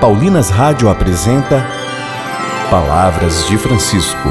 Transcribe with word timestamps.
Paulinas 0.00 0.50
Rádio 0.50 0.90
apresenta 0.90 1.66
Palavras 2.70 3.48
de 3.48 3.56
Francisco. 3.56 4.28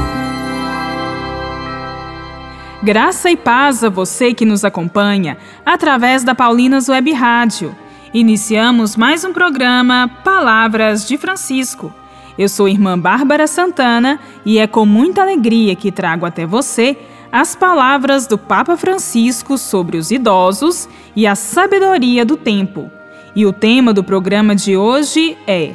Graça 2.80 3.32
e 3.32 3.36
paz 3.36 3.82
a 3.82 3.88
você 3.88 4.32
que 4.32 4.44
nos 4.44 4.64
acompanha 4.64 5.36
através 5.66 6.22
da 6.22 6.36
Paulinas 6.36 6.88
Web 6.88 7.12
Rádio. 7.12 7.74
Iniciamos 8.14 8.94
mais 8.94 9.24
um 9.24 9.32
programa 9.32 10.08
Palavras 10.22 11.06
de 11.06 11.18
Francisco. 11.18 11.92
Eu 12.38 12.48
sou 12.48 12.68
irmã 12.68 12.96
Bárbara 12.96 13.48
Santana 13.48 14.20
e 14.44 14.60
é 14.60 14.68
com 14.68 14.86
muita 14.86 15.22
alegria 15.22 15.74
que 15.74 15.90
trago 15.90 16.24
até 16.24 16.46
você 16.46 16.96
as 17.32 17.56
palavras 17.56 18.28
do 18.28 18.38
Papa 18.38 18.76
Francisco 18.76 19.58
sobre 19.58 19.96
os 19.96 20.12
idosos 20.12 20.88
e 21.16 21.26
a 21.26 21.34
sabedoria 21.34 22.24
do 22.24 22.36
tempo. 22.36 22.95
E 23.36 23.44
o 23.44 23.52
tema 23.52 23.92
do 23.92 24.02
programa 24.02 24.56
de 24.56 24.78
hoje 24.78 25.36
é: 25.46 25.74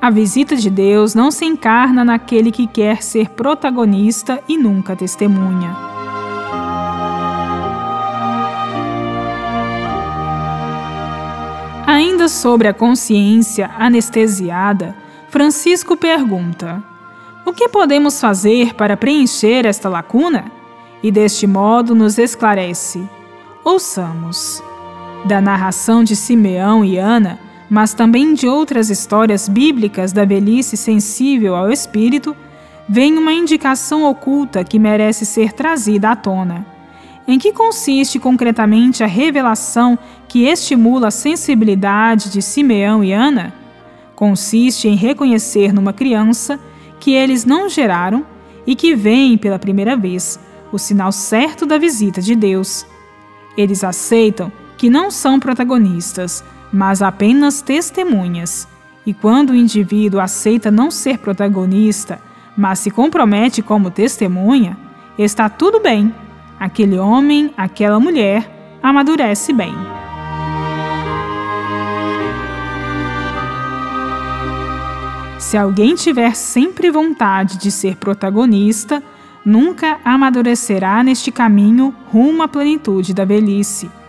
A 0.00 0.10
visita 0.10 0.54
de 0.54 0.70
Deus 0.70 1.12
não 1.12 1.32
se 1.32 1.44
encarna 1.44 2.04
naquele 2.04 2.52
que 2.52 2.68
quer 2.68 3.02
ser 3.02 3.30
protagonista 3.30 4.40
e 4.48 4.56
nunca 4.56 4.94
testemunha. 4.94 5.76
Ainda 11.84 12.28
sobre 12.28 12.68
a 12.68 12.72
consciência 12.72 13.68
anestesiada, 13.76 14.94
Francisco 15.30 15.96
pergunta: 15.96 16.80
O 17.44 17.52
que 17.52 17.68
podemos 17.68 18.20
fazer 18.20 18.74
para 18.74 18.96
preencher 18.96 19.66
esta 19.66 19.88
lacuna? 19.88 20.52
E 21.02 21.10
deste 21.10 21.44
modo 21.44 21.92
nos 21.92 22.18
esclarece. 22.18 23.02
Ouçamos. 23.64 24.62
Da 25.24 25.40
narração 25.40 26.02
de 26.02 26.16
Simeão 26.16 26.84
e 26.84 26.96
Ana, 26.98 27.38
mas 27.68 27.94
também 27.94 28.34
de 28.34 28.48
outras 28.48 28.90
histórias 28.90 29.48
bíblicas 29.48 30.12
da 30.12 30.24
velhice 30.24 30.76
sensível 30.76 31.54
ao 31.54 31.70
espírito, 31.70 32.36
vem 32.88 33.16
uma 33.16 33.32
indicação 33.32 34.04
oculta 34.04 34.64
que 34.64 34.78
merece 34.78 35.24
ser 35.24 35.52
trazida 35.52 36.10
à 36.10 36.16
tona. 36.16 36.66
Em 37.28 37.38
que 37.38 37.52
consiste 37.52 38.18
concretamente 38.18 39.04
a 39.04 39.06
revelação 39.06 39.98
que 40.26 40.46
estimula 40.46 41.08
a 41.08 41.12
sensibilidade 41.12 42.30
de 42.30 42.42
Simeão 42.42 43.04
e 43.04 43.12
Ana? 43.12 43.60
consiste 44.20 44.86
em 44.86 44.96
reconhecer 44.96 45.72
numa 45.72 45.94
criança 45.94 46.60
que 47.00 47.14
eles 47.14 47.46
não 47.46 47.70
geraram 47.70 48.22
e 48.66 48.76
que 48.76 48.94
veem 48.94 49.38
pela 49.38 49.58
primeira 49.58 49.96
vez 49.96 50.38
o 50.70 50.78
sinal 50.78 51.10
certo 51.10 51.64
da 51.64 51.78
visita 51.78 52.20
de 52.20 52.36
Deus. 52.36 52.84
Eles 53.56 53.82
aceitam 53.82 54.52
que 54.80 54.88
não 54.88 55.10
são 55.10 55.38
protagonistas, 55.38 56.42
mas 56.72 57.02
apenas 57.02 57.60
testemunhas. 57.60 58.66
E 59.04 59.12
quando 59.12 59.50
o 59.50 59.54
indivíduo 59.54 60.18
aceita 60.18 60.70
não 60.70 60.90
ser 60.90 61.18
protagonista, 61.18 62.18
mas 62.56 62.78
se 62.78 62.90
compromete 62.90 63.60
como 63.60 63.90
testemunha, 63.90 64.78
está 65.18 65.50
tudo 65.50 65.80
bem. 65.80 66.14
Aquele 66.58 66.98
homem, 66.98 67.52
aquela 67.58 68.00
mulher 68.00 68.78
amadurece 68.82 69.52
bem. 69.52 69.74
Se 75.38 75.58
alguém 75.58 75.94
tiver 75.94 76.34
sempre 76.34 76.90
vontade 76.90 77.58
de 77.58 77.70
ser 77.70 77.96
protagonista, 77.96 79.02
nunca 79.44 79.98
amadurecerá 80.02 81.04
neste 81.04 81.30
caminho 81.30 81.94
rumo 82.10 82.42
à 82.42 82.48
plenitude 82.48 83.12
da 83.12 83.26
velhice. 83.26 83.99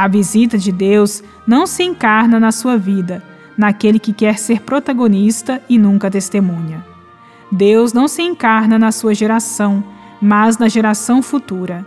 A 0.00 0.08
visita 0.08 0.56
de 0.56 0.72
Deus 0.72 1.22
não 1.46 1.66
se 1.66 1.82
encarna 1.82 2.40
na 2.40 2.50
sua 2.50 2.78
vida, 2.78 3.22
naquele 3.54 3.98
que 3.98 4.14
quer 4.14 4.38
ser 4.38 4.62
protagonista 4.62 5.62
e 5.68 5.76
nunca 5.76 6.10
testemunha. 6.10 6.82
Deus 7.52 7.92
não 7.92 8.08
se 8.08 8.22
encarna 8.22 8.78
na 8.78 8.92
sua 8.92 9.12
geração, 9.12 9.84
mas 10.18 10.56
na 10.56 10.68
geração 10.68 11.22
futura. 11.22 11.86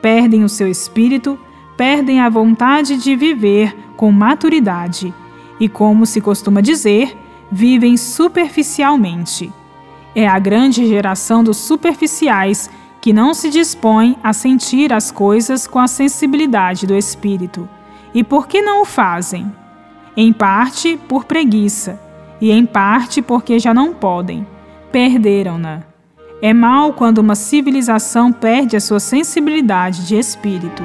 Perdem 0.00 0.42
o 0.42 0.48
seu 0.48 0.66
espírito, 0.66 1.38
perdem 1.76 2.18
a 2.18 2.28
vontade 2.28 2.96
de 2.96 3.14
viver 3.14 3.72
com 3.96 4.10
maturidade 4.10 5.14
e, 5.60 5.68
como 5.68 6.04
se 6.04 6.20
costuma 6.20 6.60
dizer, 6.60 7.16
vivem 7.48 7.96
superficialmente. 7.96 9.52
É 10.16 10.26
a 10.26 10.36
grande 10.36 10.84
geração 10.88 11.44
dos 11.44 11.58
superficiais 11.58 12.68
que 13.02 13.12
não 13.12 13.34
se 13.34 13.50
dispõe 13.50 14.16
a 14.22 14.32
sentir 14.32 14.92
as 14.92 15.10
coisas 15.10 15.66
com 15.66 15.80
a 15.80 15.88
sensibilidade 15.88 16.86
do 16.86 16.96
espírito. 16.96 17.68
E 18.14 18.22
por 18.22 18.46
que 18.46 18.62
não 18.62 18.82
o 18.82 18.84
fazem? 18.84 19.52
Em 20.16 20.32
parte 20.32 20.96
por 21.08 21.24
preguiça, 21.24 22.00
e 22.40 22.52
em 22.52 22.64
parte 22.64 23.20
porque 23.20 23.58
já 23.58 23.74
não 23.74 23.92
podem. 23.92 24.46
Perderam-na. 24.92 25.82
É 26.40 26.54
mal 26.54 26.92
quando 26.92 27.18
uma 27.18 27.34
civilização 27.34 28.30
perde 28.30 28.76
a 28.76 28.80
sua 28.80 29.00
sensibilidade 29.00 30.06
de 30.06 30.16
espírito. 30.16 30.84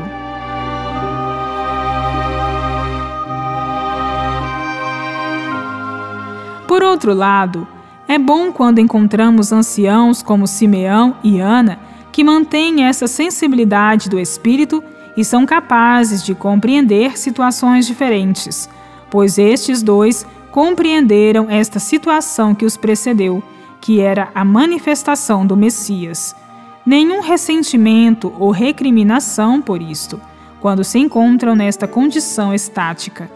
Por 6.67 6.81
outro 6.81 7.13
lado, 7.13 7.67
é 8.07 8.17
bom 8.17 8.51
quando 8.51 8.79
encontramos 8.79 9.51
anciãos 9.51 10.23
como 10.23 10.47
Simeão 10.47 11.15
e 11.23 11.39
Ana 11.39 11.77
que 12.17 12.23
mantêm 12.23 12.83
essa 12.83 13.05
sensibilidade 13.05 14.09
do 14.09 14.19
espírito 14.19 14.83
e 15.15 15.23
são 15.23 15.45
capazes 15.45 16.23
de 16.23 16.33
compreender 16.33 17.15
situações 17.15 17.85
diferentes, 17.85 18.67
pois 19.07 19.37
estes 19.37 19.83
dois 19.83 20.25
compreenderam 20.51 21.45
esta 21.47 21.77
situação 21.77 22.55
que 22.55 22.65
os 22.65 22.75
precedeu, 22.75 23.43
que 23.79 24.01
era 24.01 24.29
a 24.33 24.43
manifestação 24.43 25.45
do 25.45 25.55
Messias. 25.55 26.35
Nenhum 26.83 27.21
ressentimento 27.21 28.33
ou 28.39 28.49
recriminação 28.49 29.61
por 29.61 29.79
isto, 29.79 30.19
quando 30.59 30.83
se 30.83 30.97
encontram 30.97 31.55
nesta 31.55 31.87
condição 31.87 32.51
estática. 32.51 33.29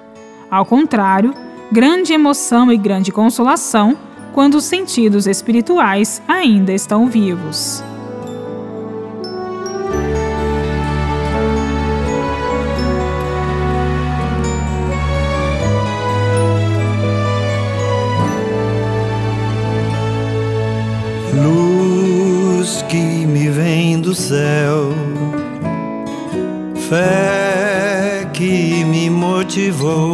Ao 0.49 0.65
contrário, 0.65 1.35
grande 1.71 2.13
emoção 2.13 2.71
e 2.71 2.77
grande 2.77 3.11
consolação 3.11 3.95
quando 4.33 4.55
os 4.55 4.63
sentidos 4.63 5.27
espirituais 5.27 6.19
ainda 6.27 6.73
estão 6.73 7.05
vivos. 7.05 7.83
Fé 26.91 28.27
que 28.33 28.83
me 28.83 29.09
motivou 29.09 30.13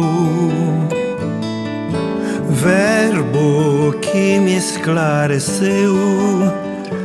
Verbo 2.48 3.94
que 4.00 4.38
me 4.38 4.56
esclareceu, 4.56 5.96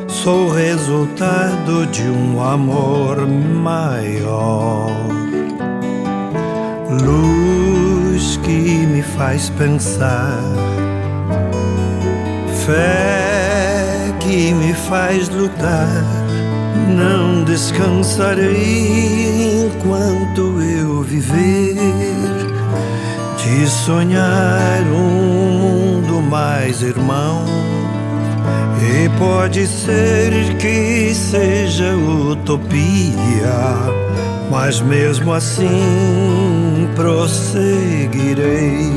sou 0.08 0.50
resultado 0.50 1.88
de 1.88 2.04
um 2.04 2.42
amor 2.42 3.28
maior. 3.28 4.90
Luz 7.04 8.38
que 8.38 8.86
me 8.88 9.02
faz 9.02 9.50
pensar, 9.52 10.40
fé 12.66 14.14
que 14.20 14.54
me 14.54 14.74
faz 14.74 15.30
lutar. 15.30 16.33
Não 16.88 17.44
descansarei 17.44 18.54
enquanto 19.66 20.62
eu 20.62 21.02
viver 21.04 21.76
de 23.38 23.68
sonhar 23.68 24.82
um 24.84 25.10
mundo 25.60 26.22
mais 26.22 26.82
irmão. 26.82 27.46
E 28.82 29.10
pode 29.18 29.66
ser 29.68 30.56
que 30.58 31.14
seja 31.16 31.96
utopia, 31.96 32.74
mas 34.50 34.82
mesmo 34.82 35.32
assim 35.34 36.90
prosseguirei. 36.96 38.92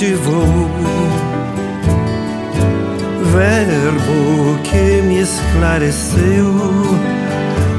Me 0.00 0.12
motivou, 0.12 0.70
verbo 3.32 4.58
que 4.62 5.02
me 5.02 5.20
esclareceu. 5.20 6.56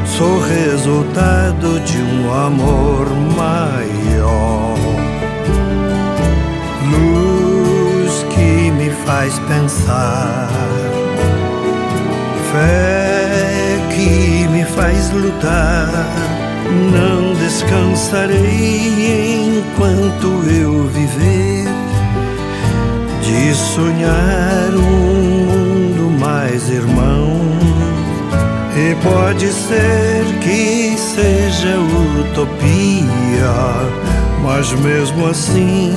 Sou 0.06 0.40
resultado 0.40 1.80
de 1.80 1.98
um 1.98 2.32
amor 2.32 3.08
maior, 3.36 4.78
luz 6.92 8.26
que 8.30 8.72
me 8.72 8.92
faz 9.06 9.40
pensar, 9.40 10.50
fé 12.52 13.80
que 13.96 14.48
me 14.50 14.64
faz 14.66 15.10
lutar. 15.12 15.90
Não 16.94 17.34
descansarei 17.34 18.38
enquanto 19.58 20.28
eu 20.50 20.88
viver 20.88 21.51
de 23.32 23.56
sonhar 23.56 24.70
um 24.74 25.48
mundo 25.48 26.12
mais 26.20 26.70
irmão. 26.70 27.40
E 28.76 28.94
pode 29.02 29.48
ser 29.52 30.26
que 30.42 30.98
seja 30.98 31.78
utopia, 32.20 33.54
mas 34.44 34.74
mesmo 34.74 35.28
assim 35.28 35.94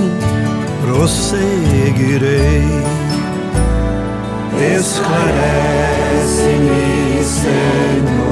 prosseguirei. 0.83 2.63
Esclarece-me, 4.79 7.25
Senhor 7.25 8.24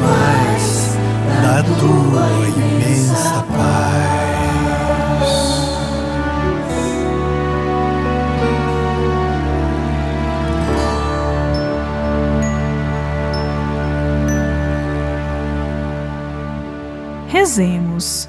mais 0.00 0.96
da 1.42 1.62
tua 1.78 2.26
imensa 2.48 3.44
paz. 3.56 4.30
Rezemos. 17.28 18.28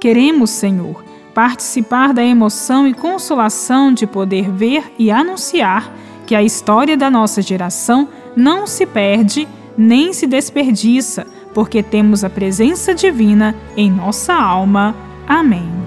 Queremos, 0.00 0.50
Senhor, 0.50 1.04
participar 1.34 2.12
da 2.12 2.22
emoção 2.22 2.86
e 2.86 2.94
consolação 2.94 3.92
de 3.92 4.06
poder 4.06 4.50
ver 4.50 4.92
e 4.98 5.10
anunciar 5.10 5.92
que 6.26 6.34
a 6.34 6.42
história 6.42 6.96
da 6.96 7.10
nossa 7.10 7.40
geração 7.40 8.08
não 8.36 8.66
se 8.66 8.84
perde 8.84 9.48
nem 9.78 10.12
se 10.12 10.26
desperdiça, 10.26 11.24
porque 11.54 11.82
temos 11.82 12.24
a 12.24 12.28
presença 12.28 12.92
divina 12.92 13.54
em 13.76 13.88
nossa 13.88 14.34
alma. 14.34 14.94
Amém. 15.26 15.77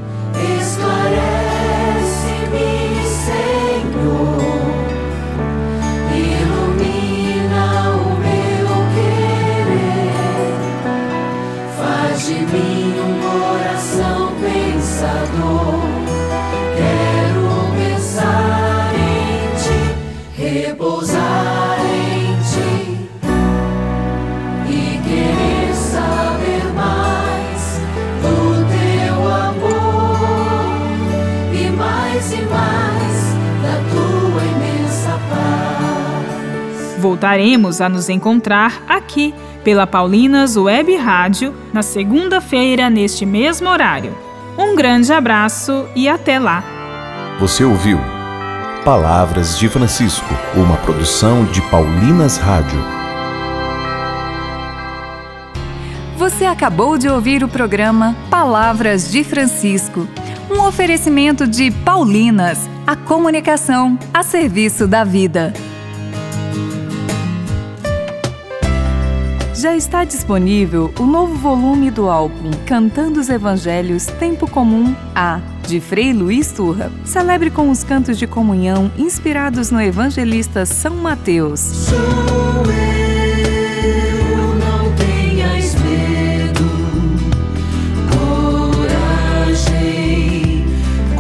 Voltaremos 37.12 37.82
a 37.82 37.90
nos 37.90 38.08
encontrar 38.08 38.84
aqui 38.88 39.36
pela 39.66 39.86
Paulinas 39.86 40.56
Web 40.56 40.96
Rádio 40.96 41.54
na 41.74 41.84
segunda-feira, 41.84 42.90
neste 42.90 43.26
mesmo 43.26 43.68
horário. 43.68 44.16
Um 44.58 44.78
grande 44.78 45.12
abraço 45.12 45.90
e 45.94 46.08
até 46.08 46.40
lá. 46.40 46.64
Você 47.38 47.66
ouviu 47.66 48.00
Palavras 48.86 49.60
de 49.60 49.68
Francisco, 49.68 50.26
uma 50.56 50.78
produção 50.78 51.44
de 51.44 51.62
Paulinas 51.64 52.38
Rádio. 52.38 52.80
Você 56.16 56.46
acabou 56.46 56.98
de 56.98 57.10
ouvir 57.10 57.44
o 57.44 57.50
programa 57.50 58.16
Palavras 58.30 59.12
de 59.12 59.22
Francisco, 59.26 60.08
um 60.50 60.62
oferecimento 60.62 61.46
de 61.46 61.72
Paulinas, 61.72 62.70
a 62.88 62.96
comunicação 62.96 64.00
a 64.14 64.24
serviço 64.24 64.88
da 64.88 65.04
vida. 65.04 65.52
Já 69.62 69.76
está 69.76 70.04
disponível 70.04 70.92
o 71.00 71.04
novo 71.04 71.36
volume 71.36 71.92
do 71.92 72.10
álbum 72.10 72.50
Cantando 72.66 73.20
os 73.20 73.30
Evangelhos 73.30 74.08
Tempo 74.08 74.50
Comum 74.50 74.96
A, 75.14 75.40
de 75.68 75.80
Frei 75.80 76.12
Luiz 76.12 76.52
Turra. 76.52 76.92
Celebre 77.06 77.52
com 77.52 77.70
os 77.70 77.84
cantos 77.84 78.18
de 78.18 78.26
comunhão 78.26 78.92
inspirados 78.98 79.70
no 79.70 79.80
evangelista 79.80 80.66
São 80.66 80.96
Mateus. 80.96 81.60
Sou 81.60 81.96
eu, 82.66 83.06
não 84.56 84.92
tenhas 84.96 85.76
medo. 85.76 86.68
Coragem, 89.38 90.66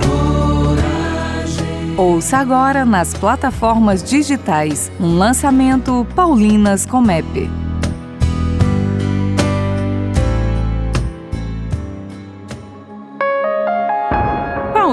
coragem. 0.01 1.95
Ouça 1.95 2.37
agora 2.37 2.85
nas 2.85 3.13
plataformas 3.13 4.01
digitais 4.01 4.91
um 4.99 5.15
lançamento 5.15 6.07
Paulinas 6.15 6.87
Comep. 6.87 7.47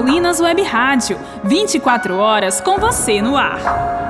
Paulinas 0.09 0.39
Web 0.39 0.63
Rádio, 0.63 1.19
24 1.43 2.17
horas 2.17 2.59
com 2.59 2.79
você 2.79 3.21
no 3.21 3.37
ar. 3.37 4.08